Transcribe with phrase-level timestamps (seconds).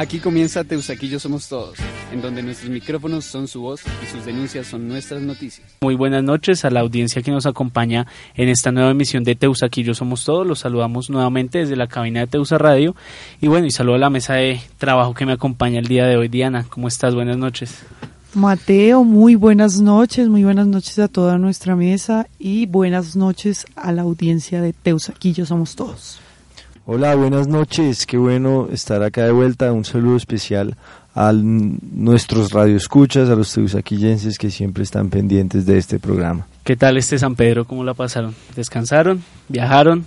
[0.00, 1.76] Aquí comienza Teusaquillo Somos Todos,
[2.10, 5.76] en donde nuestros micrófonos son su voz y sus denuncias son nuestras noticias.
[5.82, 9.92] Muy buenas noches a la audiencia que nos acompaña en esta nueva emisión de Teusaquillo
[9.92, 10.46] Somos Todos.
[10.46, 12.96] Los saludamos nuevamente desde la cabina de Teusa Radio.
[13.42, 16.16] Y bueno, y saludo a la mesa de trabajo que me acompaña el día de
[16.16, 16.28] hoy.
[16.28, 17.14] Diana, ¿cómo estás?
[17.14, 17.80] Buenas noches.
[18.32, 23.92] Mateo, muy buenas noches, muy buenas noches a toda nuestra mesa y buenas noches a
[23.92, 26.20] la audiencia de Teusaquillo Somos Todos.
[26.92, 28.04] Hola, buenas noches.
[28.04, 29.70] Qué bueno estar acá de vuelta.
[29.70, 30.74] Un saludo especial
[31.14, 36.48] a nuestros radioescuchas, a los teusaquillenses que siempre están pendientes de este programa.
[36.64, 37.64] ¿Qué tal este San Pedro?
[37.64, 38.34] ¿Cómo la pasaron?
[38.56, 39.22] ¿Descansaron?
[39.46, 40.04] ¿Viajaron?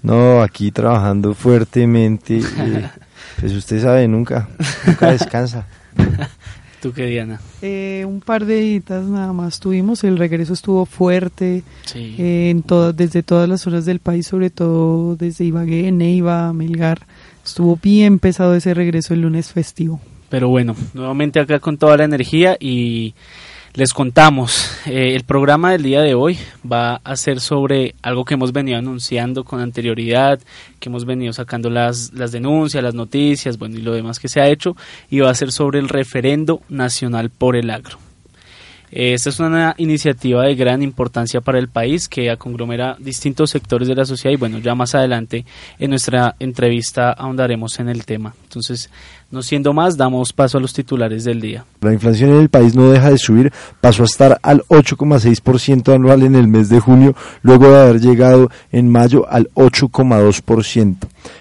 [0.00, 2.38] No, aquí trabajando fuertemente.
[2.38, 2.88] Eh,
[3.40, 4.48] pues usted sabe, nunca,
[4.86, 5.66] nunca descansa.
[6.80, 7.40] ¿Tú qué, Diana?
[7.60, 11.62] Eh, un par de días nada más tuvimos, el regreso estuvo fuerte
[11.94, 17.06] eh, en todas, desde todas las zonas del país, sobre todo desde Ibagué, Neiva, Melgar.
[17.44, 20.00] Estuvo bien pesado ese regreso el lunes festivo.
[20.30, 23.14] Pero bueno, nuevamente acá con toda la energía y
[23.74, 26.38] les contamos, eh, el programa del día de hoy
[26.70, 30.40] va a ser sobre algo que hemos venido anunciando con anterioridad,
[30.80, 34.40] que hemos venido sacando las, las denuncias, las noticias, bueno, y lo demás que se
[34.40, 34.76] ha hecho,
[35.08, 38.09] y va a ser sobre el referendo nacional por el agro.
[38.92, 43.94] Esta es una iniciativa de gran importancia para el país que conglomera distintos sectores de
[43.94, 45.44] la sociedad y bueno, ya más adelante
[45.78, 48.34] en nuestra entrevista ahondaremos en el tema.
[48.42, 48.90] Entonces,
[49.30, 51.64] no siendo más, damos paso a los titulares del día.
[51.80, 56.22] La inflación en el país no deja de subir, pasó a estar al 8,6% anual
[56.24, 60.96] en el mes de junio, luego de haber llegado en mayo al 8,2%.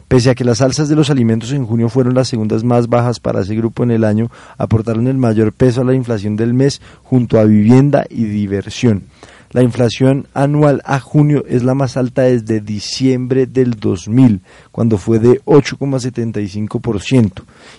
[0.07, 3.19] Pese a que las alzas de los alimentos en junio fueron las segundas más bajas
[3.19, 6.81] para ese grupo en el año, aportaron el mayor peso a la inflación del mes
[7.03, 9.03] junto a vivienda y diversión.
[9.51, 14.41] La inflación anual a junio es la más alta desde diciembre del 2000,
[14.72, 17.31] cuando fue de 8,75%.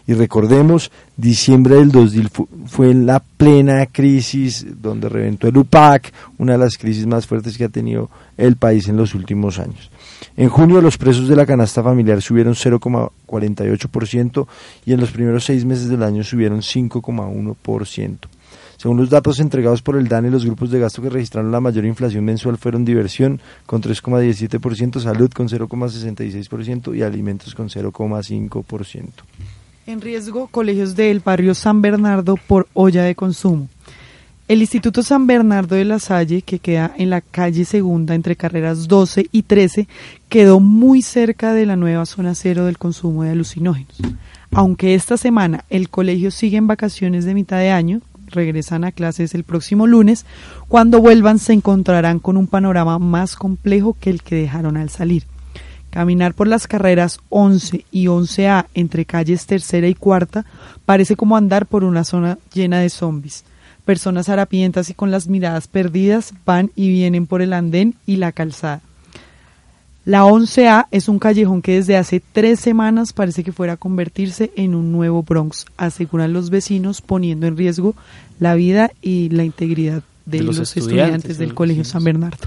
[0.09, 2.31] Y recordemos, diciembre del 2000
[2.67, 7.67] fue la plena crisis donde reventó el UPAC, una de las crisis más fuertes que
[7.67, 9.93] ha tenido el país en los últimos años.
[10.37, 14.47] En junio los precios de la canasta familiar subieron 0,48%
[14.87, 18.19] y en los primeros seis meses del año subieron 5,1%.
[18.81, 21.85] Según los datos entregados por el DANE, los grupos de gasto que registraron la mayor
[21.85, 29.09] inflación mensual fueron diversión con 3,17%, salud con 0,66% y alimentos con 0,5%.
[29.87, 33.69] En riesgo, colegios del barrio San Bernardo por olla de consumo.
[34.51, 38.89] El Instituto San Bernardo de la Salle, que queda en la calle Segunda entre carreras
[38.89, 39.87] 12 y 13,
[40.29, 43.99] quedó muy cerca de la nueva zona cero del consumo de alucinógenos.
[44.51, 49.37] Aunque esta semana el colegio sigue en vacaciones de mitad de año, regresan a clases
[49.37, 50.27] el próximo lunes.
[50.67, 55.27] Cuando vuelvan se encontrarán con un panorama más complejo que el que dejaron al salir.
[55.91, 60.45] Caminar por las carreras 11 y 11A entre calles tercera y cuarta
[60.87, 63.45] parece como andar por una zona llena de zombies.
[63.85, 68.33] Personas harapientas y con las miradas perdidas van y vienen por el andén y la
[68.33, 68.83] calzada.
[70.05, 74.51] La 11A es un callejón que desde hace tres semanas parece que fuera a convertirse
[74.57, 77.95] en un nuevo Bronx, aseguran los vecinos, poniendo en riesgo
[78.39, 82.39] la vida y la integridad de, los, estudiantes, del Colegio San Bernardo.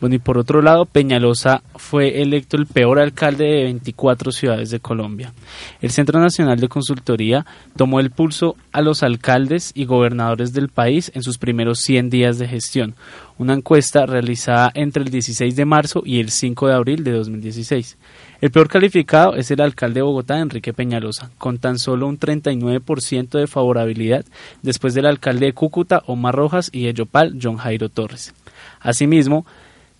[0.00, 4.80] Bueno, y por otro lado, Peñalosa fue electo el peor alcalde de 24 ciudades de
[4.80, 5.34] Colombia.
[5.82, 7.44] El Centro Nacional de Consultoría
[7.76, 12.38] tomó el pulso a los alcaldes y gobernadores del país en sus primeros 100 días
[12.38, 12.94] de gestión,
[13.36, 17.98] una encuesta realizada entre el 16 de marzo y el 5 de abril de 2016.
[18.40, 23.38] El peor calificado es el alcalde de Bogotá, Enrique Peñalosa, con tan solo un 39%
[23.38, 24.24] de favorabilidad,
[24.62, 28.32] después del alcalde de Cúcuta, Omar Rojas, y de Yopal, John Jairo Torres.
[28.80, 29.44] Asimismo,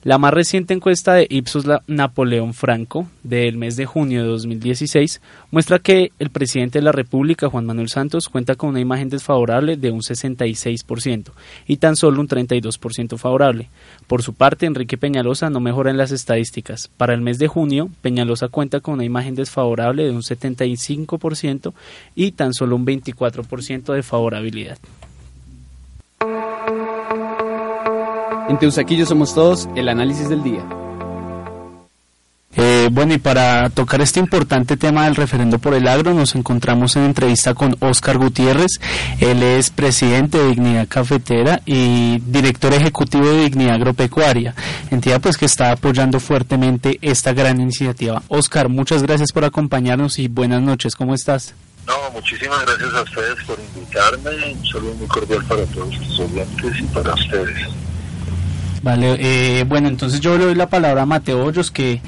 [0.02, 5.20] La más reciente encuesta de Ipsos Napoleón Franco del mes de junio de 2016
[5.50, 9.76] muestra que el presidente de la República, Juan Manuel Santos, cuenta con una imagen desfavorable
[9.76, 11.32] de un 66%
[11.67, 13.69] y tan solo un 32% favorable.
[14.06, 16.88] Por su parte, Enrique Peñalosa no mejora en las estadísticas.
[16.97, 21.75] Para el mes de junio, Peñalosa cuenta con una imagen desfavorable de un 75%
[22.14, 24.79] y tan solo un 24% de favorabilidad.
[28.50, 30.67] En Teusaquillo somos todos el análisis del día.
[32.56, 36.97] Eh, bueno, y para tocar este importante tema del referendo por el agro, nos encontramos
[36.97, 38.81] en entrevista con Oscar Gutiérrez.
[39.20, 44.56] Él es presidente de Dignidad Cafetera y director ejecutivo de Dignidad Agropecuaria,
[44.91, 48.20] entidad pues que está apoyando fuertemente esta gran iniciativa.
[48.26, 50.97] Oscar, muchas gracias por acompañarnos y buenas noches.
[50.97, 51.55] ¿Cómo estás?
[51.87, 54.55] No, muchísimas gracias a ustedes por invitarme.
[54.55, 57.89] Un saludo muy cordial para todos los oyentes y para ustedes.
[58.82, 62.00] Vale, eh, bueno, entonces yo le doy la palabra a Mateo Hoyos que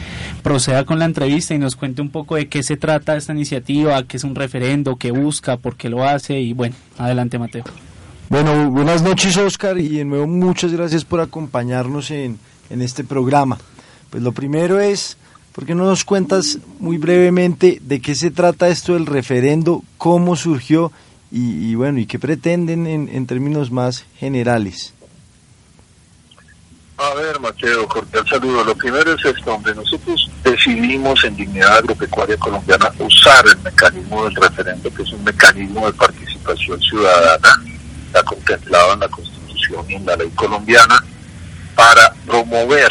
[0.42, 4.02] proceda con la entrevista y nos cuente un poco de qué se trata esta iniciativa,
[4.04, 7.64] qué es un referendo, qué busca, por qué lo hace y bueno, adelante Mateo.
[8.30, 12.38] Bueno, buenas noches Oscar y de nuevo muchas gracias por acompañarnos en,
[12.70, 13.58] en este programa.
[14.08, 15.18] Pues lo primero es,
[15.52, 20.36] ¿por qué no nos cuentas muy brevemente de qué se trata esto del referendo, cómo
[20.36, 20.90] surgió
[21.30, 24.94] y, bueno, y qué pretenden en, en términos más generales?
[27.02, 28.62] A ver, Mateo, cordial saludo.
[28.62, 34.36] Lo primero es esto, donde nosotros decidimos en Dignidad Agropecuaria Colombiana usar el mecanismo del
[34.36, 37.60] referendo, que es un mecanismo de participación ciudadana,
[38.06, 41.04] está contemplado en la Constitución y en la ley colombiana,
[41.74, 42.88] para promover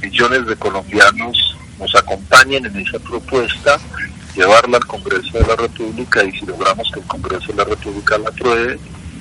[0.00, 3.78] millones de colombianos nos acompañen en esa propuesta,
[4.34, 8.16] llevarla al Congreso de la República y si logramos que el Congreso de la República
[8.16, 8.78] la apruebe,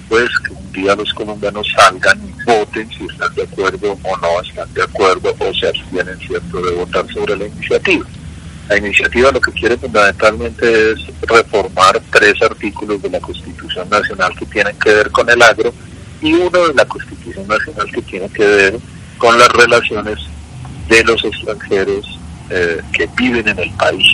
[0.07, 2.21] pues que un día los colombianos salgan
[2.73, 7.05] si están de acuerdo o no están de acuerdo o se abstienen cierto de votar
[7.13, 8.05] sobre la iniciativa.
[8.69, 14.45] La iniciativa lo que quiere fundamentalmente es reformar tres artículos de la Constitución Nacional que
[14.45, 15.73] tienen que ver con el agro
[16.21, 18.79] y uno de la Constitución Nacional que tiene que ver
[19.17, 20.17] con las relaciones
[20.87, 24.07] de los extranjeros eh, que viven en el país.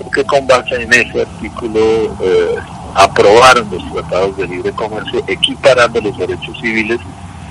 [0.00, 2.56] Porque con base en ese artículo eh,
[2.94, 7.00] aprobaron los tratados de libre comercio equiparando los derechos civiles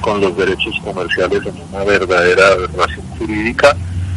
[0.03, 3.73] con los derechos comerciales en una verdadera relación jurídica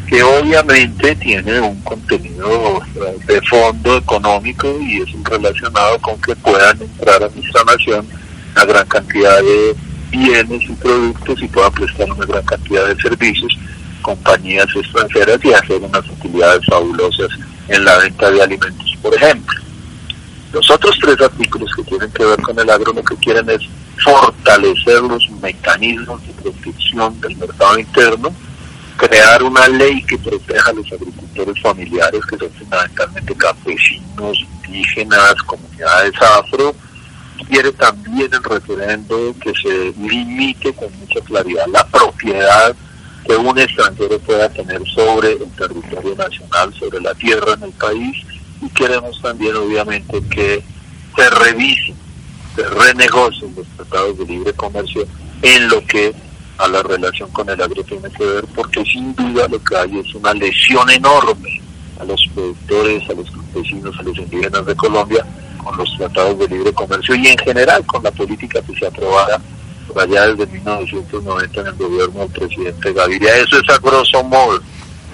[0.09, 2.83] que obviamente tiene un contenido
[3.27, 8.05] de fondo económico y es relacionado con que puedan entrar a nuestra nación
[8.53, 9.77] una gran cantidad de
[10.11, 13.57] bienes y productos y puedan prestar una gran cantidad de servicios
[14.03, 17.29] compañías extranjeras y hacer unas utilidades fabulosas
[17.69, 19.61] en la venta de alimentos, por ejemplo.
[20.53, 23.63] Los otros tres artículos que tienen que ver con el agro lo que quieren es
[24.05, 28.35] fortalecer los mecanismos de protección del mercado interno,
[28.97, 36.13] crear una ley que proteja a los agricultores familiares, que son fundamentalmente campesinos, indígenas, comunidades
[36.21, 36.75] afro.
[37.49, 42.75] Quiere también el referendo que se limite con mucha claridad la propiedad
[43.27, 48.17] que un extranjero pueda tener sobre el territorio nacional, sobre la tierra en el país
[48.63, 50.63] y queremos también obviamente que
[51.15, 51.97] se revisen,
[52.57, 55.07] se renegocien los tratados de libre comercio
[55.43, 56.13] en lo que
[56.59, 59.99] a la relación con el agro tiene que ver, porque sin duda lo que hay
[59.99, 61.61] es una lesión enorme
[62.01, 65.25] a los productores, a los campesinos, a los indígenas de Colombia
[65.63, 69.39] con los tratados de libre comercio y en general con la política que se aprobara
[69.87, 73.37] por allá desde 1990 en el gobierno del presidente Gaviria.
[73.37, 74.61] Eso es a grosso modo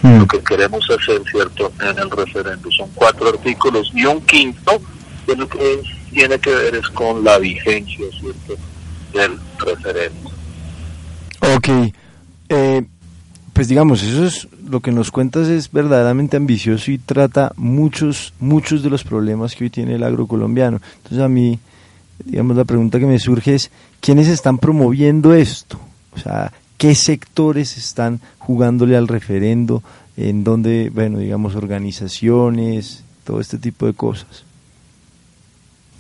[0.03, 0.19] Mm.
[0.19, 2.71] lo que queremos hacer, ¿cierto?, en el referendo.
[2.73, 4.81] Son cuatro artículos y un quinto
[5.25, 5.81] que lo que
[6.12, 8.56] tiene que ver es con la vigencia, ¿cierto?,
[9.13, 10.31] del referendo.
[11.56, 11.69] Ok.
[12.48, 12.82] Eh,
[13.53, 18.82] pues digamos, eso es lo que nos cuentas es verdaderamente ambicioso y trata muchos, muchos
[18.82, 20.81] de los problemas que hoy tiene el agrocolombiano.
[20.96, 21.58] Entonces a mí,
[22.25, 23.70] digamos, la pregunta que me surge es,
[24.01, 25.79] ¿quiénes están promoviendo esto?
[26.15, 29.82] O sea, qué sectores están jugándole al referendo,
[30.17, 34.44] en donde, bueno, digamos, organizaciones, todo este tipo de cosas.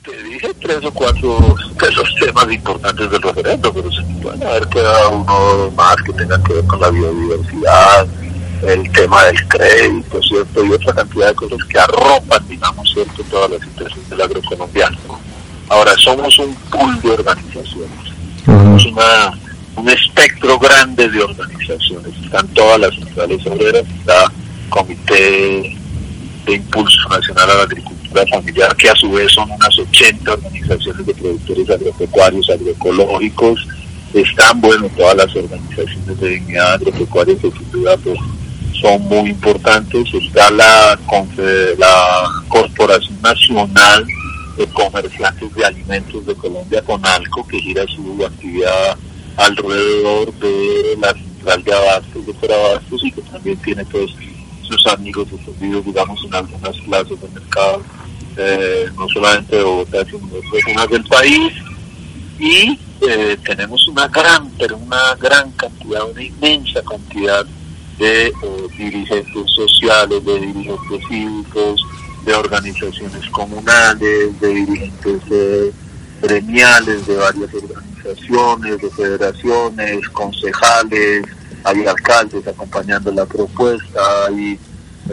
[0.04, 4.66] Te dije tres o cuatro de los temas importantes del referendo, pero se pueden haber
[4.66, 8.08] quedado uno más que tenga que ver con la biodiversidad,
[8.66, 10.64] el tema del crédito, ¿cierto?
[10.64, 14.98] Y otra cantidad de cosas que arropan, digamos, ¿cierto?, todas las intereses del agrocolombiano.
[15.68, 18.12] Ahora, somos un pool de organizaciones.
[18.44, 19.32] Somos una
[19.76, 22.12] un espectro grande de organizaciones.
[22.24, 24.32] Están todas las centrales obreras, está
[24.68, 25.76] Comité
[26.44, 31.06] de Impulso Nacional a la Agricultura Familiar, que a su vez son unas 80 organizaciones
[31.06, 33.66] de productores agropecuarios, agroecológicos.
[34.14, 38.18] están, bueno, todas las organizaciones de dignidad agropecuaria que sin duda pues,
[38.80, 40.06] son muy importantes.
[40.12, 40.98] Está la,
[41.78, 44.06] la Corporación Nacional
[44.56, 48.96] de Comerciantes de Alimentos de Colombia, CONALCO, que gira su actividad
[49.36, 54.14] alrededor de la central de abastos de Corabastos y que también tiene todos
[54.62, 57.82] sus amigos extendidos, digamos, en algunas plazas de mercado,
[58.36, 61.52] eh, no solamente de Bogotá, sino de otras zonas del país.
[62.38, 67.44] Y eh, tenemos una gran, pero una gran cantidad, una inmensa cantidad
[67.98, 68.32] de eh,
[68.76, 71.84] dirigentes sociales, de dirigentes cívicos,
[72.24, 75.72] de organizaciones comunales, de dirigentes eh,
[76.20, 81.26] gremiales de varias organizaciones, de federaciones, concejales,
[81.64, 84.58] hay alcaldes acompañando la propuesta, hay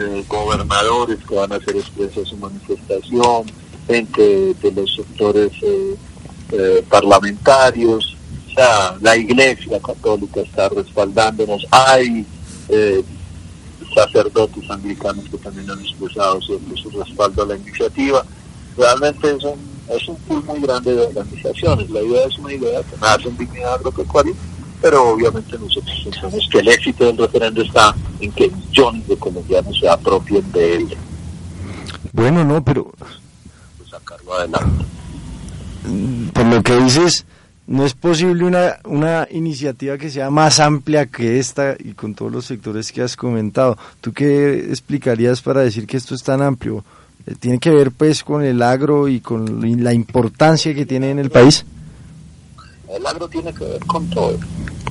[0.00, 3.44] eh, gobernadores que van a hacer expresa su manifestación,
[3.86, 5.94] gente de los sectores eh,
[6.52, 8.16] eh, parlamentarios,
[8.48, 12.24] o sea, la Iglesia Católica está respaldándonos, hay
[13.94, 16.58] sacerdotes anglicanos que también han expresado su,
[16.96, 18.24] respaldo a la iniciativa.
[18.76, 21.90] Realmente es un, es un pool muy grande de organizaciones.
[21.90, 24.32] La idea es una idea que nace en dignidad agropecuaria,
[24.80, 29.78] pero obviamente nosotros pensamos que el éxito del referendo está en que millones de colombianos
[29.78, 30.88] se apropien de él.
[32.12, 32.92] Bueno, no, pero...
[33.78, 34.84] Pues sacarlo adelante.
[36.32, 37.24] Por lo que dices
[37.70, 42.32] no es posible una, una iniciativa que sea más amplia que esta y con todos
[42.32, 43.78] los sectores que has comentado.
[44.00, 46.84] ¿Tú qué explicarías para decir que esto es tan amplio?
[47.28, 51.20] Eh, ¿Tiene que ver pues con el agro y con la importancia que tiene en
[51.20, 51.64] el país?
[52.92, 54.36] El agro tiene que ver con todo.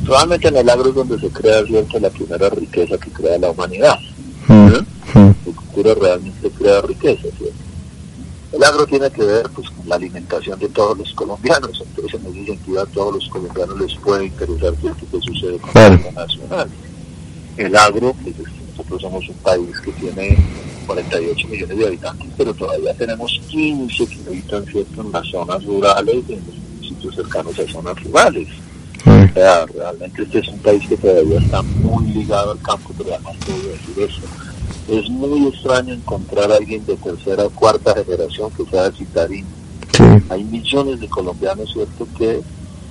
[0.04, 2.00] Realmente en el agro es donde se crea ¿cierto?
[2.00, 4.00] la primera riqueza que crea la humanidad.
[4.48, 4.68] Mm,
[5.14, 5.36] mm.
[5.46, 7.28] La cultura realmente crea riqueza.
[7.38, 7.60] ¿cierto?
[8.54, 12.32] El agro tiene que ver pues, con la alimentación de todos los colombianos, entonces en
[12.32, 15.94] ese sentido a todos los colombianos les puede interesar qué es que sucede con el
[15.94, 16.70] agro nacional.
[17.58, 18.36] El agro, pues,
[18.72, 20.38] nosotros somos un país que tiene
[20.88, 25.02] 48 millones de habitantes, pero todavía tenemos 15 que habitan ¿cierto?
[25.02, 26.69] en las zonas rurales, en los
[27.16, 28.48] cercanos a zonas rurales.
[29.06, 33.14] O sea, realmente este es un país que todavía está muy ligado al campo, pero
[33.14, 34.22] además puedo decir eso
[34.90, 39.48] es muy extraño encontrar a alguien de tercera o cuarta generación que sea citadino.
[40.30, 42.42] Hay millones de colombianos, ¿cierto?, que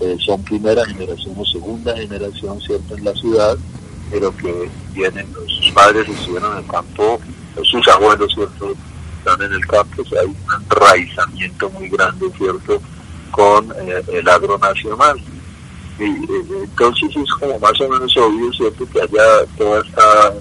[0.01, 3.57] eh, son primera generación o segunda generación, ¿cierto?, en la ciudad,
[4.11, 7.19] pero que vienen, sus padres estuvieron en el campo,
[7.63, 8.75] sus abuelos, ¿cierto?,
[9.19, 12.81] están en el campo, o sea, hay un enraizamiento muy grande, ¿cierto?,
[13.31, 15.19] con eh, el agro nacional.
[15.99, 20.35] Y, eh, entonces es como más o menos obvio, ¿cierto?, que haya toda esta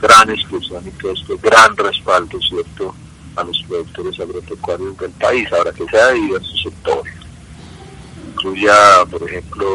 [0.00, 2.94] gran exclusión y todo este gran respaldo, ¿cierto?,
[3.36, 7.14] a los productores agropecuarios del país, ahora que sea de diversos sectores.
[8.28, 9.66] Incluya, por ejemplo,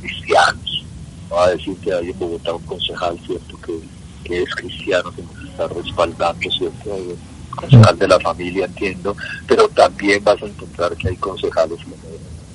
[0.00, 0.84] cristianos.
[1.32, 3.80] Va a decir que hay en Bogotá un concejal, ¿cierto?, que,
[4.22, 7.16] que es cristiano, que nos está respaldando, ¿cierto?,
[7.54, 11.78] concejal de la familia, entiendo, pero también vas a encontrar que hay concejales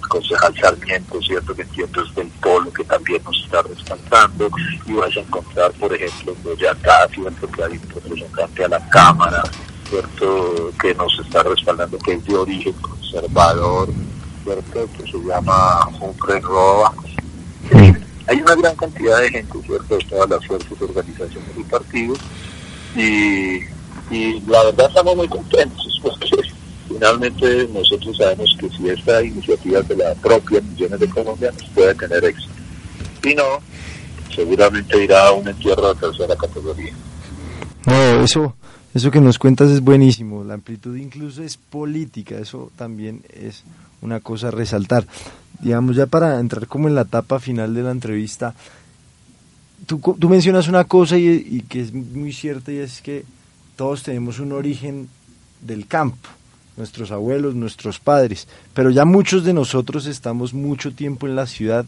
[0.10, 1.56] concejal Sarmiento, ¿cierto?
[1.56, 4.50] Que entiendo es del Polo, que también nos está respaldando,
[4.86, 7.48] y vas a encontrar, por ejemplo, en Boyacá, ¿cierto?
[7.48, 9.44] Que hay un representante a la Cámara,
[9.88, 10.72] ¿cierto?
[10.82, 13.90] Que nos está respaldando, que es de origen conservador,
[14.44, 14.90] ¿cierto?
[14.98, 16.94] Que se llama Humphrey Roa.
[18.28, 19.98] Hay una gran cantidad de gente, ¿cierto?
[19.98, 22.20] De todas las fuerzas, organizaciones y partidos,
[22.96, 23.60] y,
[24.10, 26.30] y la verdad estamos muy contentos porque
[26.88, 32.26] finalmente nosotros sabemos que si esta iniciativa se la propia millones de colombianos puede tener
[32.26, 32.54] éxito.
[33.24, 33.44] Si no,
[34.34, 36.94] seguramente irá a un entierro de tercera categoría.
[37.86, 38.56] No, eso,
[38.94, 40.44] eso que nos cuentas es buenísimo.
[40.44, 43.64] La amplitud incluso es política, eso también es
[44.02, 45.06] una cosa a resaltar.
[45.62, 48.56] Digamos, ya para entrar como en la etapa final de la entrevista,
[49.86, 53.26] tú, tú mencionas una cosa y, y que es muy cierta y es que
[53.80, 55.08] todos tenemos un origen
[55.62, 56.28] del campo
[56.76, 61.86] nuestros abuelos, nuestros padres, pero ya muchos de nosotros estamos mucho tiempo en la ciudad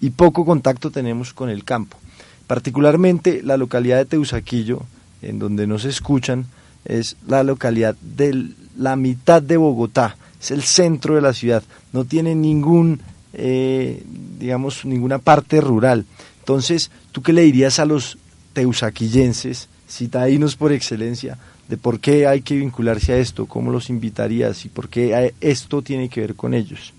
[0.00, 1.98] y poco contacto tenemos con el campo.
[2.46, 4.84] Particularmente la localidad de Teusaquillo,
[5.20, 6.46] en donde nos escuchan,
[6.86, 8.48] es la localidad de
[8.78, 13.02] la mitad de Bogotá, es el centro de la ciudad, no tiene ningún,
[13.34, 14.02] eh,
[14.38, 16.06] digamos, ninguna parte rural.
[16.38, 18.16] Entonces, ¿tú qué le dirías a los
[18.54, 21.38] teusaquillenses, citadinos por excelencia,
[21.68, 25.82] de por qué hay que vincularse a esto, cómo los invitarías y por qué esto
[25.82, 26.92] tiene que ver con ellos.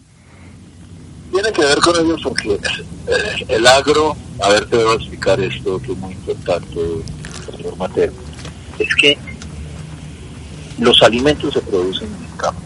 [1.32, 5.40] Tiene que ver con ellos porque eh, el agro, a ver, te voy a explicar
[5.40, 6.80] esto que es muy importante,
[7.56, 8.14] señor Mateo,
[8.80, 9.18] es que
[10.80, 12.62] los alimentos se producen en el campo.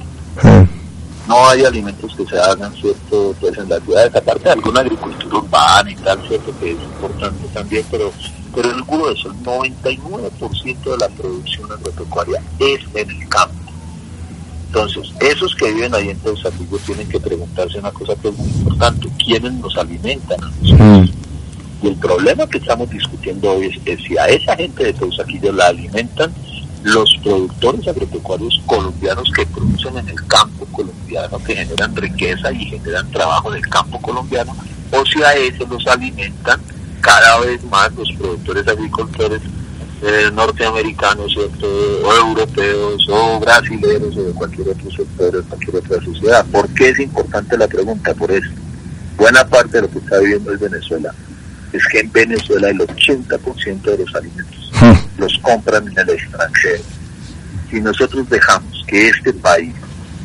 [1.27, 3.35] no hay alimentos que se hagan, ¿cierto?
[3.39, 6.53] Pues en las ciudades, aparte de alguna agricultura urbana y tal, ¿cierto?
[6.59, 8.11] Que es importante también, pero,
[8.53, 13.55] pero el grueso, el 99% de la producción agropecuaria es en el campo.
[14.67, 18.47] Entonces, esos que viven ahí en Teusaquillo tienen que preguntarse una cosa que es muy
[18.47, 21.09] importante, ¿quiénes nos alimentan a nosotros?
[21.81, 25.51] Y el problema que estamos discutiendo hoy es que si a esa gente de Teusaquillo
[25.53, 26.31] la alimentan
[26.83, 33.09] los productores agropecuarios colombianos que producen en el campo colombiano, que generan riqueza y generan
[33.11, 34.55] trabajo en el campo colombiano,
[34.91, 36.61] o si a eso los alimentan
[37.01, 39.41] cada vez más los productores agricultores
[40.01, 46.45] eh, norteamericanos o europeos o brasileños o de cualquier otro sector de cualquier otra sociedad.
[46.51, 48.13] ¿Por qué es importante la pregunta?
[48.13, 48.55] Por esto.
[49.17, 51.13] Buena parte de lo que está viviendo es Venezuela
[51.71, 54.71] es que en Venezuela el 80% de los alimentos
[55.17, 56.83] los compran en el extranjero.
[57.69, 59.73] Si nosotros dejamos que este país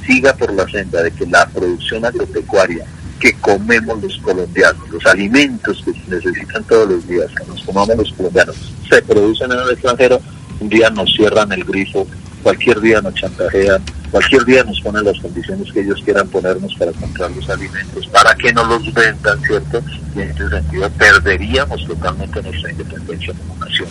[0.07, 2.85] siga por la senda de que la producción agropecuaria
[3.25, 7.97] que comemos los colombianos, los alimentos que se necesitan todos los días, que nos comamos
[7.97, 8.55] los colombianos,
[8.87, 10.21] se producen en el extranjero,
[10.61, 12.07] un día nos cierran el grifo,
[12.43, 16.93] cualquier día nos chantajean, cualquier día nos ponen las condiciones que ellos quieran ponernos para
[16.93, 19.83] comprar los alimentos, para que no los vendan, ¿cierto?
[20.15, 23.89] Y en ese sentido perderíamos totalmente nuestra independencia como nación.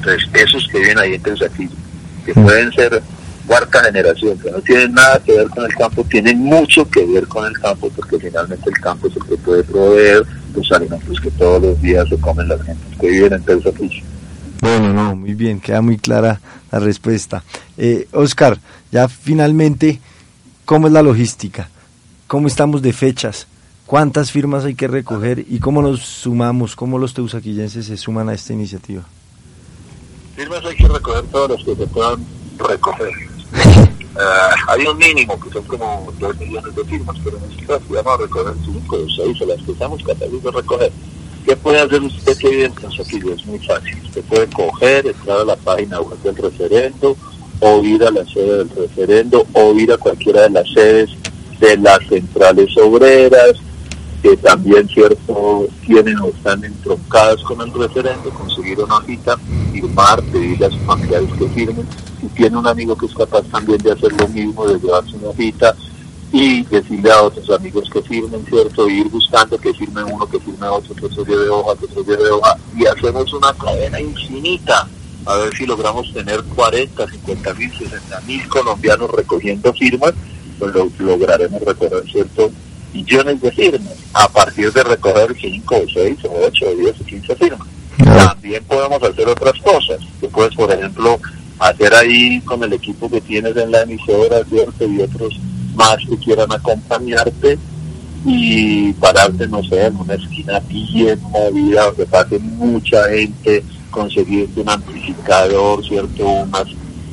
[0.00, 1.68] Entonces, esos que vienen ahí entonces aquí,
[2.24, 3.00] que pueden ser
[3.46, 7.26] cuarta generación, que no tienen nada que ver con el campo, tienen mucho que ver
[7.26, 10.24] con el campo, porque finalmente el campo es el que puede proveer
[10.54, 14.02] los alimentos que todos los días se comen las gentes que viven en aquí.
[14.60, 16.40] Bueno, no, muy bien, queda muy clara
[16.72, 17.44] la respuesta.
[17.76, 18.58] Eh, Oscar,
[18.90, 20.00] ya finalmente,
[20.64, 21.68] ¿cómo es la logística?
[22.26, 23.46] ¿Cómo estamos de fechas?
[23.86, 28.34] ¿Cuántas firmas hay que recoger y cómo nos sumamos, cómo los teusaquillenses se suman a
[28.34, 29.04] esta iniciativa?
[30.34, 32.24] Firmas hay que recoger todas las que se puedan
[32.58, 33.35] recoger.
[34.18, 38.22] Eh, hay un mínimo que son como 2 millones de firmas, pero nosotros vamos a
[38.22, 40.92] recoger 5 o 6 o las que estamos capaces de recoger.
[41.44, 43.32] ¿Qué puede hacer usted que vive en?
[43.32, 43.94] Es muy fácil.
[44.06, 47.14] Usted puede coger, entrar a la página web del referendo,
[47.60, 51.10] o ir a la sede del referendo o ir a cualquiera de las sedes
[51.60, 53.52] de las centrales obreras
[54.26, 59.36] que también cierto tienen o están entroncadas con el referendo, conseguir una hojita,
[59.72, 61.86] firmar, pedirle a sus familiares que firmen.
[62.20, 65.28] Si tiene un amigo que es capaz también de hacer lo mismo, de llevarse una
[65.28, 65.76] hojita
[66.32, 68.88] y decirle a otros amigos que firmen, ¿cierto?
[68.88, 72.28] ir buscando que firme uno, que firme otro, que otro lleve hoja, que otro lleve
[72.28, 74.88] hoja, y hacemos una cadena infinita
[75.24, 80.14] a ver si logramos tener 40, 50 mil, 60 mil colombianos recogiendo firmas,
[80.58, 82.52] pues lo, lograremos recoger ciertos
[82.96, 87.04] millones de firmas, a partir de recoger 5 o 6 o 8 o 10 o
[87.04, 87.68] 15 firmas.
[87.98, 91.18] También podemos hacer otras cosas, que puedes, por ejemplo,
[91.58, 94.86] hacer ahí con el equipo que tienes en la emisora, ¿cierto?
[94.86, 95.38] Y otros
[95.74, 97.58] más que quieran acompañarte
[98.24, 104.68] y pararte, no sé, en una esquina bien movida donde pase mucha gente, conseguir un
[104.68, 106.26] amplificador, ¿cierto?
[106.26, 106.68] Unas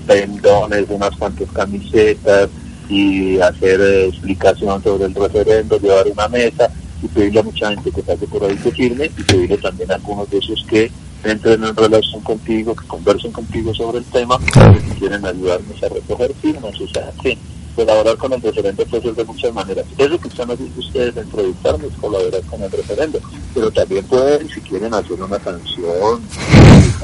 [0.07, 2.49] pendones, unas cuantas camisetas
[2.89, 6.69] y hacer eh, explicación sobre el referendo, llevar una mesa
[7.01, 9.95] y pedirle a mucha gente que pase por ahí que firme y pedirle también a
[9.95, 10.91] algunos de esos que
[11.23, 16.33] entren en relación contigo, que conversen contigo sobre el tema, que quieren ayudarnos a recoger
[16.41, 17.37] firmas, o sea, que
[17.75, 19.85] colaborar con el referendo puede ser de muchas maneras.
[19.97, 23.19] Eso que están haciendo ustedes en entrevistarme es colaborar con el referendo,
[23.53, 26.21] pero también pueden, si quieren, hacer una canción,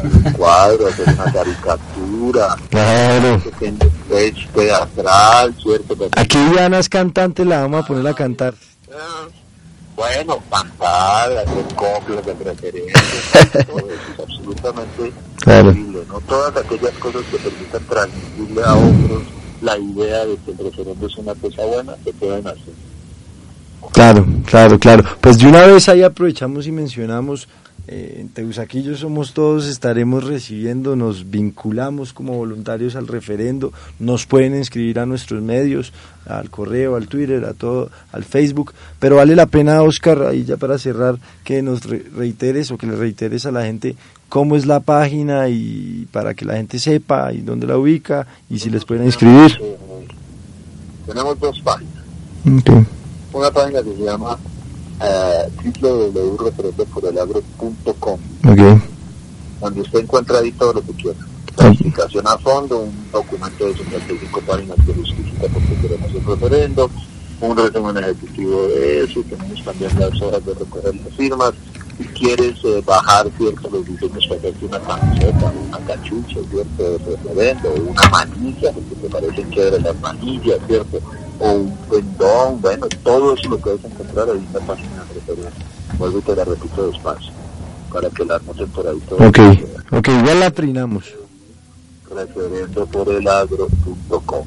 [0.04, 3.42] un cuadro, hacer una caricatura, claro.
[4.54, 5.96] Teatral, ¿cierto?
[6.16, 8.54] Aquí Diana es cantante, la vamos a poner a cantar.
[8.92, 9.28] Ah,
[9.96, 15.70] bueno, cantar, hacer coplas todo eso es absolutamente claro.
[15.70, 16.22] posible, ¿no?
[16.22, 19.24] Todas aquellas cosas que permitan transmitirle a otros
[19.62, 22.74] la idea de que el referendo es una cosa buena, se pueden hacer.
[23.92, 25.04] Claro, claro, claro.
[25.20, 27.48] Pues de una vez ahí aprovechamos y mencionamos,
[27.92, 34.56] eh, en Teusaquillo somos todos, estaremos recibiendo, nos vinculamos como voluntarios al referendo, nos pueden
[34.56, 35.92] inscribir a nuestros medios,
[36.28, 40.58] al correo, al Twitter, a todo, al Facebook, pero vale la pena, Oscar, ahí ya
[40.58, 43.96] para cerrar, que nos reiteres o que le reiteres a la gente
[44.30, 48.60] cómo es la página y para que la gente sepa y dónde la ubica y
[48.60, 49.60] si les pueden inscribir.
[51.08, 52.04] Tenemos dos páginas.
[53.34, 54.38] Una página que se llama
[55.02, 55.50] eh,
[55.82, 58.82] www.referendoporelagro.com okay.
[59.62, 61.20] donde usted encuentra ahí todo lo que quiera.
[61.58, 66.24] La explicación a fondo, un documento de 55 páginas que justifica por qué queremos el
[66.26, 66.90] referendo,
[67.42, 71.54] un resumen ejecutivo de eso, tenemos también las horas de recoger las firmas,
[71.98, 76.98] si quieres eh, bajar cierto los diseños para hacerte una camiseta, una cachucha, cierto, de
[76.98, 81.02] referendo, una manilla, porque te parecen chéveres las manillas, cierto,
[81.40, 85.66] o un pendón, bueno, todo eso lo puedes encontrar ahí en la página de referencia.
[85.98, 87.32] Vuelvo y te la repito despacio,
[87.92, 89.28] para que la anoten por ahí todo.
[89.28, 89.40] Ok,
[89.92, 91.06] ok, igual la trinamos.
[92.10, 94.46] Referendo por el agro.com.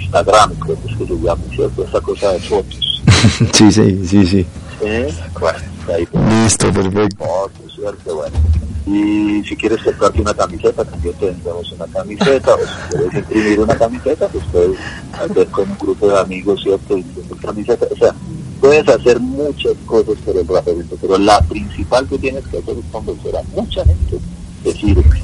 [0.00, 1.82] Instagram, creo que es que se llama, ¿cierto?
[1.82, 3.02] Esa cosa de fotos.
[3.52, 4.46] Sí, sí, sí, sí.
[4.82, 5.12] ¿eh?
[5.40, 6.06] Bueno, ahí
[6.44, 7.24] Listo, perfecto.
[7.24, 8.14] fotos, ¿cierto?
[8.14, 8.36] Bueno.
[8.86, 13.76] Y si quieres comprarte una camiseta, también tenemos una camiseta, o si quieres imprimir una
[13.76, 14.78] camiseta, pues puedes
[15.12, 16.98] hacer con un grupo de amigos, ¿cierto?
[16.98, 18.14] Imprimir camiseta, o sea,
[18.60, 22.84] puedes hacer muchas cosas por el referente, pero la principal que tienes que hacer es
[22.92, 24.18] convencer a mucha gente
[24.62, 25.22] que firme,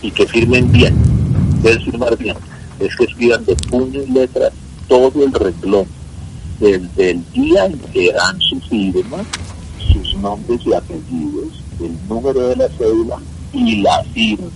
[0.00, 0.94] y que firmen bien,
[1.62, 2.36] deben firmar bien,
[2.80, 4.50] es que escriban de puño y letra
[4.88, 5.86] todo el renglón.
[6.60, 9.18] Del, del día en que dan su firma,
[9.92, 13.18] sus nombres y apellidos, el número de la cédula
[13.52, 14.48] y la firma.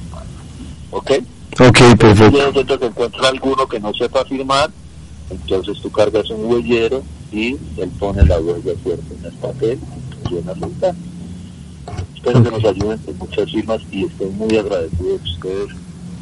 [0.91, 1.11] ¿Ok?
[1.61, 2.53] Ok, perfecto.
[2.53, 4.71] De que encuentra alguno que no sepa firmar,
[5.31, 7.03] entonces tú cargas un huellero
[7.33, 9.79] y él pone la huella cierta en el papel
[10.25, 11.03] y llenas el campo.
[12.15, 15.69] Espero que nos ayuden con muchas firmas y estoy muy agradecido de que ustedes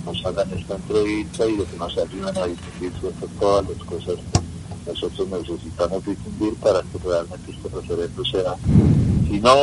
[0.05, 2.93] nos hagan esta entrevista y de que nos ayuden a difundir
[3.39, 4.15] todas las cosas
[4.85, 8.55] que nosotros necesitamos difundir para que realmente este referendo sea
[9.29, 9.55] si no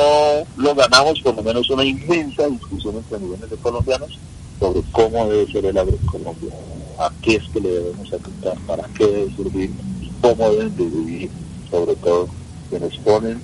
[0.58, 4.19] lo ganamos, por lo menos una inmensa discusión entre millones de colombianos
[4.60, 6.54] sobre cómo debe ser el agro en Colombia,
[6.99, 9.71] a qué es que le debemos apuntar, para qué debe servir
[10.21, 11.30] cómo deben de vivir,
[11.69, 12.28] sobre todo
[12.69, 13.41] quienes ponen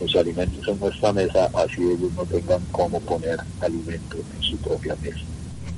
[0.00, 4.96] los alimentos en nuestra mesa, así ellos no tengan cómo poner alimento en su propia
[5.02, 5.20] mesa.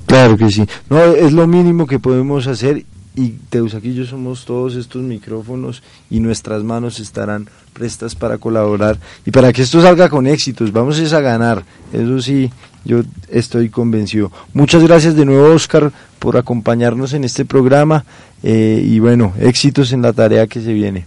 [0.05, 0.65] Claro que sí.
[0.89, 6.63] No, es lo mínimo que podemos hacer y Teusaquillo somos todos estos micrófonos y nuestras
[6.63, 10.71] manos estarán prestas para colaborar y para que esto salga con éxitos.
[10.71, 11.63] Vamos es a ganar.
[11.91, 12.51] Eso sí,
[12.85, 14.31] yo estoy convencido.
[14.53, 18.05] Muchas gracias de nuevo, Oscar, por acompañarnos en este programa
[18.41, 21.05] eh, y bueno, éxitos en la tarea que se viene.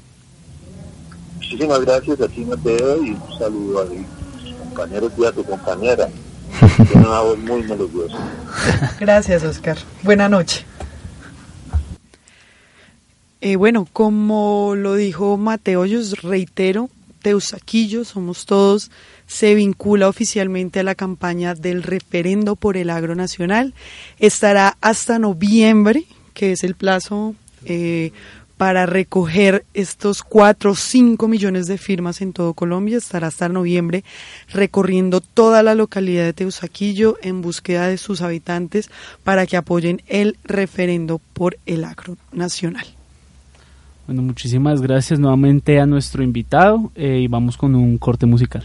[1.37, 6.09] Muchísimas gracias a ti, Mateo, y un saludo a mis compañeros y a tu compañera.
[6.77, 8.17] Tiene una voz muy melodiosa.
[9.01, 9.77] Gracias, Oscar.
[10.03, 10.65] Buena noche.
[13.41, 16.89] Eh, bueno, como lo dijo Mateo, yo reitero,
[17.21, 18.91] Teusaquillo, somos todos,
[19.27, 23.75] se vincula oficialmente a la campaña del referendo por el agro nacional.
[24.19, 28.13] Estará hasta noviembre, que es el plazo eh,
[28.57, 32.97] para recoger estos 4 o 5 millones de firmas en todo Colombia.
[32.97, 34.03] Estará hasta noviembre
[34.49, 38.89] recorriendo toda la localidad de Teusaquillo en búsqueda de sus habitantes
[39.25, 42.96] para que apoyen el referendo por el agro nacional.
[44.07, 48.63] Bueno, muchísimas gracias nuevamente a nuestro invitado eh, y vamos con un corte musical.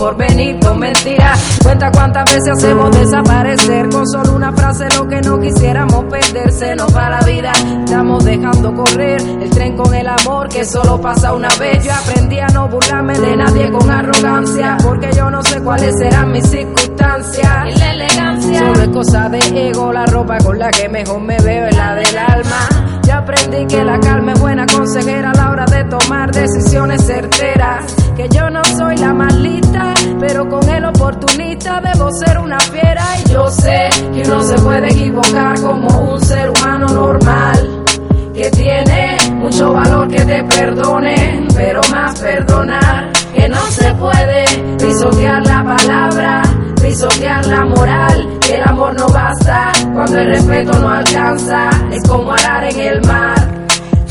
[0.00, 1.58] Un porvenir con mentiras.
[1.62, 6.86] Cuenta cuántas veces hacemos desaparecer con solo una frase lo que no quisiéramos perderse, no
[6.86, 7.52] para la vida.
[7.84, 11.84] Estamos dejando correr el tren con el amor que solo pasa una vez.
[11.84, 16.32] Yo aprendí a no burlarme de nadie con arrogancia, porque yo no sé cuáles serán
[16.32, 17.66] mis circunstancias.
[17.74, 21.36] Y la elegancia solo es cosa de ego, la ropa con la que mejor me
[21.38, 23.00] veo es la del alma.
[23.06, 27.99] Yo aprendí que la calma es buena consejera a la hora de tomar decisiones certeras.
[28.20, 33.02] Que yo no soy la más lista, pero con el oportunista debo ser una fiera.
[33.18, 37.84] Y yo sé que uno se puede equivocar como un ser humano normal.
[38.34, 44.44] Que tiene mucho valor que te perdonen, pero más perdonar que no se puede
[44.76, 46.42] pisotear la palabra,
[46.82, 52.32] pisotear la moral, que el amor no basta cuando el respeto no alcanza, es como
[52.32, 53.49] arar en el mar.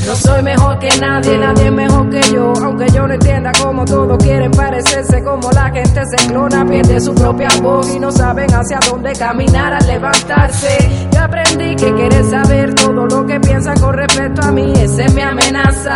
[0.10, 2.52] No soy mejor que nadie, nadie es mejor que yo.
[2.63, 7.13] Aunque yo no entienda cómo todos quieren parecerse, como la gente se clona, pierde su
[7.13, 11.08] propia voz y no saben hacia dónde caminar al levantarse.
[11.13, 15.13] Yo aprendí que querer saber todo lo que piensan con respecto a mí, esa es
[15.13, 15.95] mi amenaza.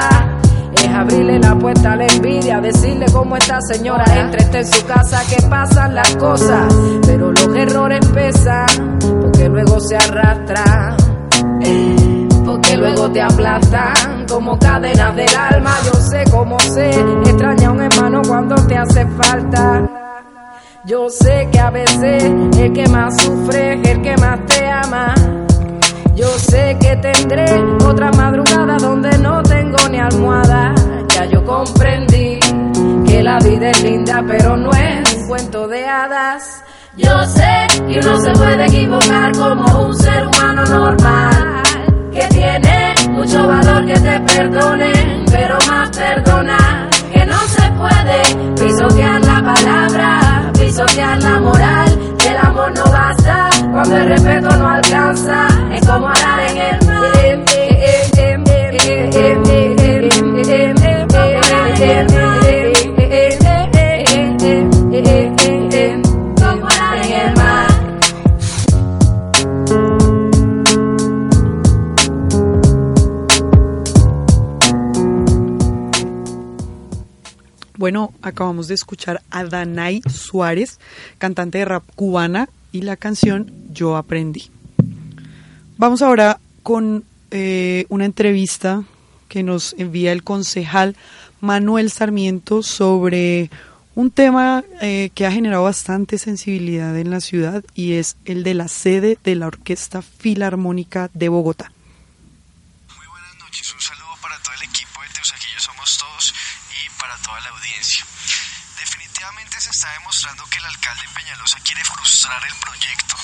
[0.76, 5.24] es abrirle la puerta a la envidia, decirle cómo esta señora está en su casa,
[5.28, 6.72] que pasan las cosas,
[7.08, 10.98] pero los errores pesan, porque luego se arrastran.
[12.74, 15.76] Porque luego te aplastan como cadenas del alma.
[15.86, 19.88] Yo sé cómo sé, extraña a un hermano cuando te hace falta.
[20.84, 25.14] Yo sé que a veces el que más sufre es el que más te ama.
[26.16, 27.46] Yo sé que tendré
[27.86, 30.74] otra madrugada donde no tengo ni almohada.
[31.10, 32.40] Ya yo comprendí
[33.06, 36.64] que la vida es linda, pero no es un cuento de hadas.
[36.96, 41.53] Yo sé que uno se puede equivocar como un ser humano normal,
[42.14, 49.26] que tiene mucho valor que te perdonen, pero más perdona que no se puede pisotear
[49.26, 55.88] la palabra, pisotear la moral, el amor no basta cuando el respeto no alcanza, es
[55.88, 57.04] como arar en el mar.
[77.84, 80.80] Bueno, acabamos de escuchar a Danay Suárez,
[81.18, 84.50] cantante de rap cubana, y la canción Yo Aprendí.
[85.76, 88.86] Vamos ahora con eh, una entrevista
[89.28, 90.96] que nos envía el concejal
[91.42, 93.50] Manuel Sarmiento sobre
[93.96, 98.54] un tema eh, que ha generado bastante sensibilidad en la ciudad y es el de
[98.54, 101.74] la sede de la Orquesta Filarmónica de Bogotá.
[102.96, 106.34] Muy buenas noches, un saludo para todo el equipo de Teusaquillo Somos Todos
[106.86, 108.06] y para toda la audiencia.
[109.24, 113.16] Definitivamente se está demostrando que el alcalde Peñalosa quiere frustrar el proyecto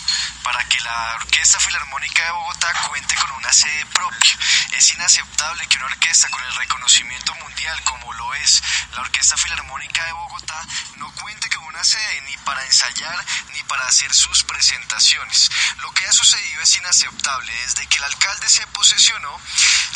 [0.44, 4.38] para que la Orquesta Filarmónica de Bogotá cuente con una sede propia.
[4.78, 10.06] Es inaceptable que una orquesta con el reconocimiento mundial como lo es la Orquesta Filarmónica
[10.06, 15.50] de Bogotá no cuente con una sede ni para ensayar ni para hacer sus presentaciones.
[15.82, 17.52] Lo que ha sucedido es inaceptable.
[17.66, 19.38] Desde que el alcalde se posesionó,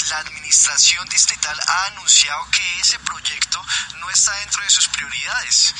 [0.10, 5.74] la administración distrital ha anunciado que ese proyecto no está dentro de sus prioridades.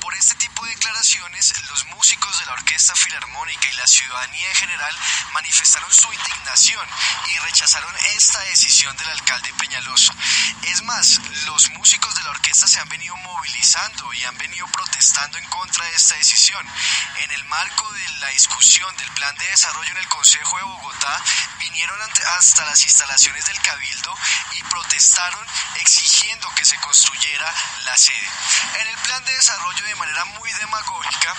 [0.00, 4.54] Por este tipo de declaraciones, los músicos de la Orquesta Filarmónica y la ciudadanía en
[4.54, 4.94] general
[5.32, 6.86] manifestaron su indignación
[7.34, 10.14] y rechazaron esta decisión del alcalde Peñalosa.
[10.62, 11.93] Es más, los músicos
[12.54, 16.64] se han venido movilizando y han venido protestando en contra de esta decisión.
[17.18, 21.22] En el marco de la discusión del plan de desarrollo en el Consejo de Bogotá,
[21.58, 21.98] vinieron
[22.38, 24.14] hasta las instalaciones del Cabildo
[24.52, 25.44] y protestaron
[25.80, 27.52] exigiendo que se construyera
[27.84, 28.28] la sede.
[28.80, 31.34] En el plan de desarrollo de manera muy demagógica,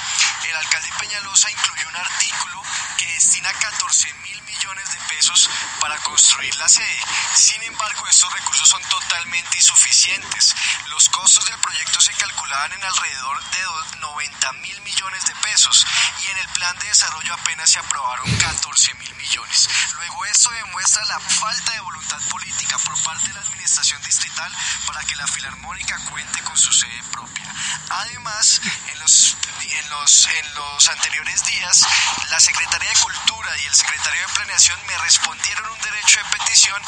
[0.50, 2.62] el alcalde Peñalosa incluyó un artículo
[2.98, 7.00] que destina 14 mil millones de pesos para construir la sede.
[7.36, 10.54] Sin embargo, estos recursos son totalmente insuficientes.
[10.88, 15.86] Los costos del proyecto se calculaban en alrededor de do- 90 mil millones de pesos
[16.24, 19.70] y en el plan de desarrollo apenas se aprobaron 14 mil millones.
[19.96, 24.52] Luego esto demuestra la falta de voluntad política por parte de la administración distrital
[24.86, 27.46] para que la filarmónica cuente con su sede propia.
[27.90, 31.86] Además, en los, en los, en los anteriores días,
[32.30, 36.82] la Secretaría de Cultura y el Secretario de Planeación me respondieron un derecho de petición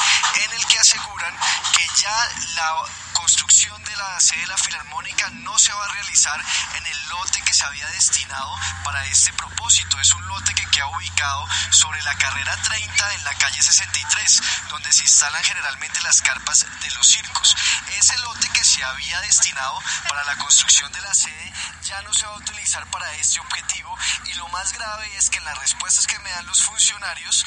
[0.44, 1.34] en el que aseguran
[1.74, 2.74] que ya la
[3.14, 6.40] construcción de la sede de la Filarmónica no se va a realizar
[6.74, 9.98] en el lote que se había destinado para este propósito.
[10.00, 14.92] Es un lote que queda ubicado sobre la carrera 30 en la calle 63, donde
[14.92, 17.56] se instalan generalmente las carpas de los circos.
[17.98, 22.26] Ese lote que se había destinado para la construcción de la sede ya no se
[22.26, 23.96] va a utilizar para este objetivo
[24.26, 27.44] y lo más grave es que las respuestas que me dan los funcionarios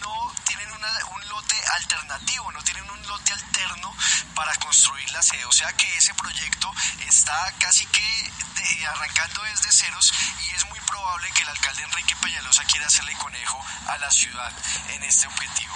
[0.00, 3.94] no tienen una- un lote alternativo, no tienen un lote alterno
[4.34, 5.44] para construir la sede.
[5.46, 6.72] O sea que ese proyecto
[7.06, 10.12] está casi que de- arrancando desde ceros
[10.46, 14.52] y es muy probable que el alcalde Enrique Peñalosa quiera hacerle conejo a la ciudad
[14.88, 15.74] en este objetivo.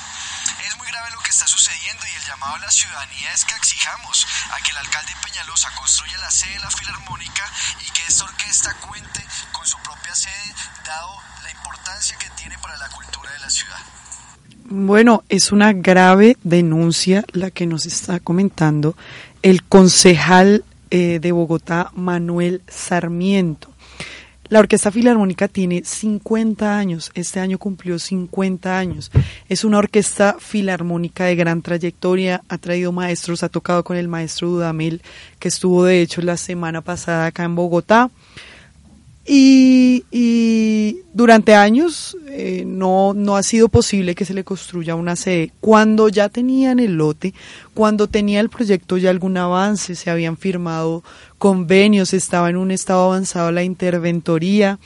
[0.99, 4.71] Lo que está sucediendo y el llamado a la ciudadanía es que exijamos a que
[4.73, 7.45] el alcalde Peñalosa construya la sede de la Filarmónica
[7.87, 12.77] y que esta orquesta cuente con su propia sede, dado la importancia que tiene para
[12.79, 13.79] la cultura de la ciudad.
[14.65, 18.97] Bueno, es una grave denuncia la que nos está comentando
[19.43, 23.71] el concejal eh, de Bogotá, Manuel Sarmiento.
[24.51, 29.11] La Orquesta Filarmónica tiene 50 años, este año cumplió 50 años.
[29.47, 34.49] Es una orquesta filarmónica de gran trayectoria, ha traído maestros, ha tocado con el maestro
[34.49, 35.03] Dudamel,
[35.39, 38.11] que estuvo de hecho la semana pasada acá en Bogotá
[39.31, 45.17] Y, y durante años eh, no, no ha sido posible que se le construya una
[45.17, 45.53] sede.
[45.61, 47.35] Cuando ya tenían el lote,
[47.75, 51.05] cuando tenía el proyecto ya algún avance, se habían firmado
[51.37, 54.79] convenios, estaba en un estado avanzado la interventoría,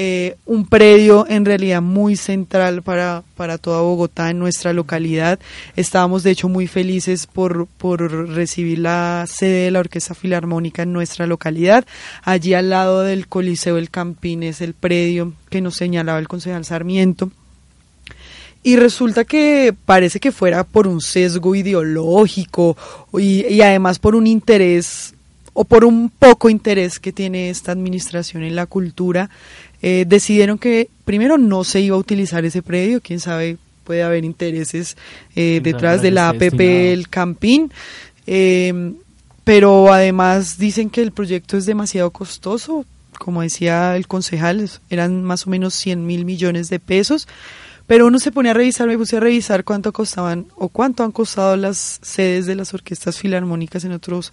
[0.00, 5.40] eh, un predio en realidad muy central para, para toda Bogotá en nuestra localidad.
[5.74, 10.92] Estábamos de hecho muy felices por, por recibir la sede de la Orquesta Filarmónica en
[10.92, 11.84] nuestra localidad.
[12.22, 16.64] Allí al lado del Coliseo del Campín es el predio que nos señalaba el concejal
[16.64, 17.32] Sarmiento.
[18.62, 22.76] Y resulta que parece que fuera por un sesgo ideológico
[23.14, 25.12] y, y además por un interés
[25.60, 29.28] o por un poco interés que tiene esta administración en la cultura,
[29.82, 34.24] eh, decidieron que primero no se iba a utilizar ese predio, quién sabe, puede haber
[34.24, 34.96] intereses
[35.34, 37.72] eh, detrás de la APP El Campín,
[38.26, 38.92] eh,
[39.44, 42.84] pero además dicen que el proyecto es demasiado costoso,
[43.18, 47.26] como decía el concejal, eran más o menos 100 mil millones de pesos,
[47.86, 51.12] pero uno se pone a revisar, me puse a revisar cuánto costaban o cuánto han
[51.12, 54.32] costado las sedes de las orquestas filarmónicas en otros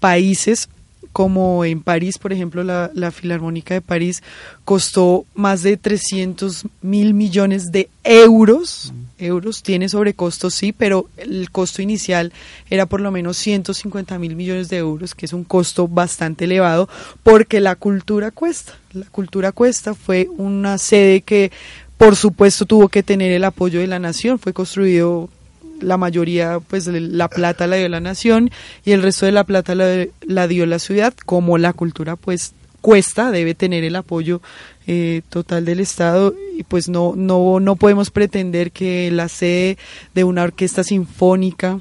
[0.00, 0.68] países
[1.16, 4.22] como en París, por ejemplo, la, la, Filarmónica de París
[4.66, 8.92] costó más de 300 mil millones de euros.
[9.16, 12.34] Euros tiene sobrecostos, sí, pero el costo inicial
[12.68, 16.86] era por lo menos 150 mil millones de euros, que es un costo bastante elevado,
[17.22, 18.74] porque la cultura cuesta.
[18.92, 21.50] La cultura cuesta fue una sede que,
[21.96, 24.38] por supuesto, tuvo que tener el apoyo de la nación.
[24.38, 25.30] Fue construido
[25.80, 28.50] la mayoría, pues la plata la dio la nación
[28.84, 33.30] y el resto de la plata la, dio la ciudad, como la cultura pues cuesta,
[33.30, 34.40] debe tener el apoyo
[34.86, 36.34] eh, total del Estado.
[36.56, 39.78] Y pues no, no, no podemos pretender que la sede
[40.14, 41.80] de una orquesta sinfónica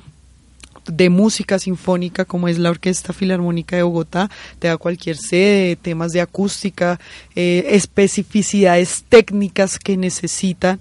[0.88, 4.30] de música sinfónica como es la Orquesta Filarmónica de Bogotá,
[4.60, 7.00] te da cualquier sede, temas de acústica,
[7.36, 10.80] eh, especificidades técnicas que necesitan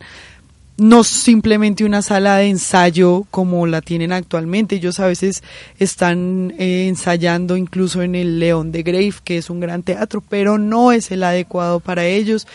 [0.76, 4.76] no simplemente una sala de ensayo como la tienen actualmente.
[4.76, 5.42] Ellos a veces
[5.78, 10.58] están eh, ensayando incluso en el León de Grave, que es un gran teatro, pero
[10.58, 12.46] no es el adecuado para ellos.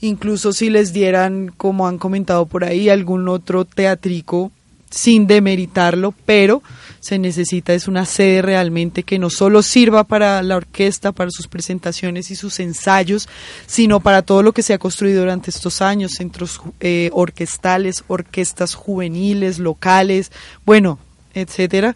[0.00, 4.50] Incluso si les dieran, como han comentado por ahí, algún otro teatrico
[4.90, 6.62] sin demeritarlo, pero
[7.00, 11.46] se necesita es una sede realmente que no solo sirva para la orquesta, para sus
[11.48, 13.28] presentaciones y sus ensayos,
[13.66, 18.74] sino para todo lo que se ha construido durante estos años, centros eh, orquestales, orquestas
[18.74, 20.32] juveniles, locales,
[20.64, 20.98] bueno,
[21.34, 21.94] etcétera.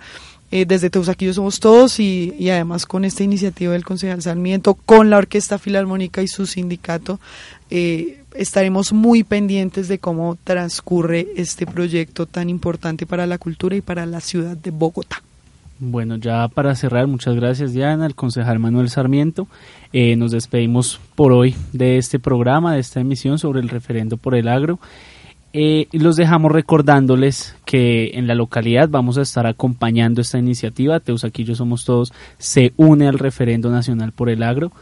[0.50, 5.16] Eh, desde Teusaquillo somos todos y, además con esta iniciativa del concejal Sarmiento, con la
[5.16, 7.18] Orquesta Filarmónica y su sindicato,
[7.70, 13.80] eh, estaremos muy pendientes de cómo transcurre este proyecto tan importante para la cultura y
[13.80, 15.22] para la ciudad de Bogotá.
[15.78, 19.48] Bueno, ya para cerrar, muchas gracias Diana, el concejal Manuel Sarmiento.
[19.92, 24.36] Eh, nos despedimos por hoy de este programa, de esta emisión sobre el referendo por
[24.36, 24.78] el agro.
[25.52, 31.00] Eh, los dejamos recordándoles que en la localidad vamos a estar acompañando esta iniciativa.
[31.00, 34.72] Teusaquillo Somos Todos se une al referendo nacional por el agro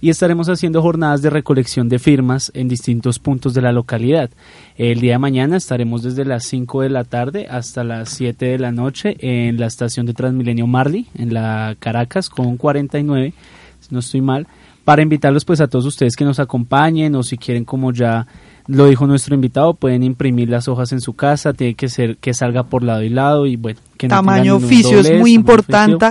[0.00, 4.30] y estaremos haciendo jornadas de recolección de firmas en distintos puntos de la localidad.
[4.76, 8.58] El día de mañana estaremos desde las 5 de la tarde hasta las 7 de
[8.58, 13.32] la noche en la estación de Transmilenio Marley, en la Caracas, con 49,
[13.80, 14.46] si no estoy mal,
[14.84, 18.26] para invitarlos pues a todos ustedes que nos acompañen o si quieren como ya
[18.68, 22.34] lo dijo nuestro invitado, pueden imprimir las hojas en su casa, tiene que ser que
[22.34, 26.06] salga por lado y lado y bueno, que no tamaño oficio es muy importante.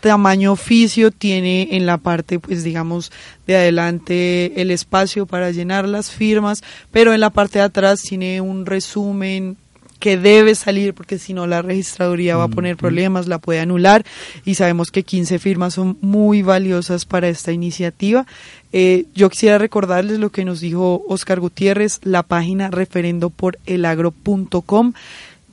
[0.00, 3.12] Tamaño oficio tiene en la parte, pues digamos,
[3.46, 8.40] de adelante el espacio para llenar las firmas, pero en la parte de atrás tiene
[8.40, 9.56] un resumen
[9.98, 14.04] que debe salir porque si no la registraduría va a poner problemas, la puede anular
[14.44, 18.26] y sabemos que 15 firmas son muy valiosas para esta iniciativa.
[18.72, 24.92] Eh, yo quisiera recordarles lo que nos dijo Oscar Gutiérrez, la página referendoporelagro.com.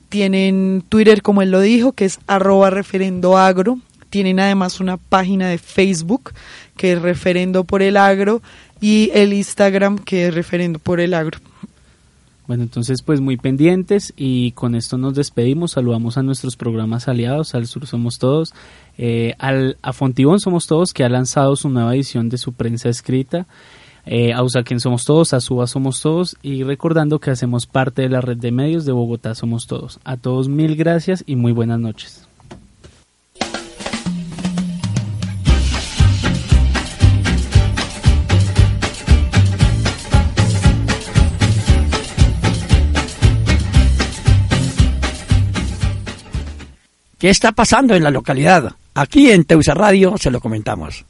[0.08, 3.80] Tienen Twitter, como él lo dijo, que es arroba referendoagro.
[4.10, 6.32] Tienen además una página de Facebook
[6.76, 8.42] que es referendo por el agro
[8.80, 11.38] y el Instagram que es referendo por el agro.
[12.46, 17.56] Bueno, entonces pues muy pendientes y con esto nos despedimos, saludamos a nuestros programas aliados,
[17.56, 18.54] al Sur Somos Todos,
[18.98, 22.88] eh, al, a Fontibón Somos Todos que ha lanzado su nueva edición de su prensa
[22.88, 23.46] escrita,
[24.04, 28.10] eh, a Usaquén Somos Todos, a Suba Somos Todos y recordando que hacemos parte de
[28.10, 29.98] la red de medios de Bogotá Somos Todos.
[30.04, 32.25] A todos mil gracias y muy buenas noches.
[47.18, 48.76] ¿Qué está pasando en la localidad?
[48.94, 51.06] Aquí en Teusa Radio se lo comentamos.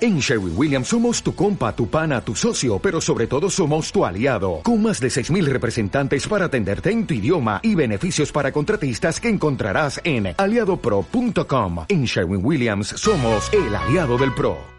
[0.00, 4.06] En Sherwin Williams somos tu compa, tu pana, tu socio, pero sobre todo somos tu
[4.06, 9.20] aliado, con más de 6.000 representantes para atenderte en tu idioma y beneficios para contratistas
[9.20, 11.84] que encontrarás en aliadopro.com.
[11.88, 14.72] En Sherwin Williams somos el aliado del PRO.